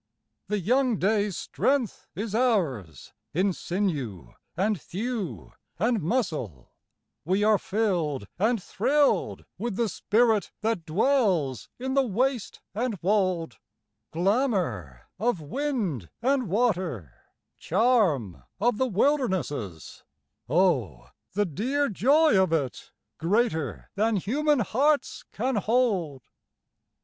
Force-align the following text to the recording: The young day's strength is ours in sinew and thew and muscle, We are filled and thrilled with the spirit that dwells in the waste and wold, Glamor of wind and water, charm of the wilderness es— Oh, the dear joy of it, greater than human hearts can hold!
The 0.47 0.57
young 0.59 0.97
day's 0.97 1.37
strength 1.37 2.07
is 2.15 2.33
ours 2.33 3.13
in 3.35 3.53
sinew 3.53 4.33
and 4.57 4.81
thew 4.81 5.53
and 5.77 6.01
muscle, 6.01 6.71
We 7.23 7.43
are 7.43 7.59
filled 7.59 8.25
and 8.39 8.59
thrilled 8.63 9.45
with 9.59 9.75
the 9.75 9.87
spirit 9.87 10.51
that 10.61 10.87
dwells 10.87 11.69
in 11.77 11.93
the 11.93 12.01
waste 12.01 12.61
and 12.73 12.97
wold, 13.03 13.59
Glamor 14.11 15.01
of 15.19 15.39
wind 15.39 16.09
and 16.19 16.47
water, 16.49 17.13
charm 17.59 18.41
of 18.59 18.79
the 18.79 18.87
wilderness 18.87 19.51
es— 19.51 20.03
Oh, 20.49 21.09
the 21.33 21.45
dear 21.45 21.89
joy 21.89 22.35
of 22.41 22.51
it, 22.51 22.91
greater 23.19 23.91
than 23.93 24.15
human 24.15 24.61
hearts 24.61 25.25
can 25.31 25.57
hold! 25.57 26.23